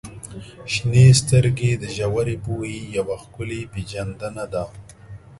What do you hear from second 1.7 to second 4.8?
د ژورې پوهې یوه ښکلې پیژندنه ده.